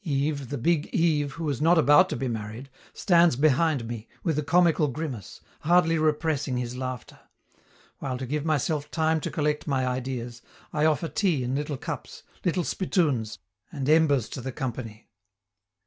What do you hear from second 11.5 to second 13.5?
little cups, little spittoons,